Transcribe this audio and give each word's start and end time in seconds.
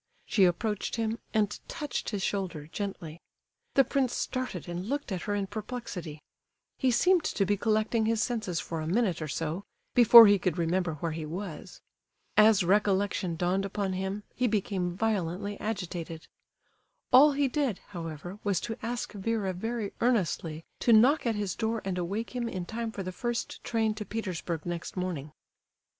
She 0.25 0.45
approached 0.45 0.95
him, 0.95 1.19
and 1.31 1.59
touched 1.67 2.09
his 2.09 2.23
shoulder 2.23 2.65
gently. 2.65 3.21
The 3.75 3.83
prince 3.83 4.15
started 4.15 4.67
and 4.67 4.89
looked 4.89 5.11
at 5.11 5.21
her 5.29 5.35
in 5.35 5.45
perplexity; 5.45 6.23
he 6.79 6.89
seemed 6.89 7.23
to 7.25 7.45
be 7.45 7.55
collecting 7.55 8.07
his 8.07 8.19
senses 8.19 8.59
for 8.59 8.81
a 8.81 8.87
minute 8.87 9.21
or 9.21 9.27
so, 9.27 9.63
before 9.93 10.25
he 10.25 10.39
could 10.39 10.57
remember 10.57 10.95
where 10.95 11.11
he 11.11 11.27
was. 11.27 11.81
As 12.35 12.63
recollection 12.63 13.35
dawned 13.35 13.63
upon 13.63 13.93
him, 13.93 14.23
he 14.33 14.47
became 14.47 14.97
violently 14.97 15.55
agitated. 15.59 16.25
All 17.13 17.33
he 17.33 17.47
did, 17.47 17.79
however, 17.89 18.39
was 18.43 18.59
to 18.61 18.79
ask 18.81 19.13
Vera 19.13 19.53
very 19.53 19.93
earnestly 20.01 20.65
to 20.79 20.93
knock 20.93 21.27
at 21.27 21.35
his 21.35 21.53
door 21.53 21.79
and 21.85 21.99
awake 21.99 22.35
him 22.35 22.49
in 22.49 22.65
time 22.65 22.91
for 22.91 23.03
the 23.03 23.11
first 23.11 23.63
train 23.63 23.93
to 23.93 24.03
Petersburg 24.05 24.65
next 24.65 24.97
morning. 24.97 25.31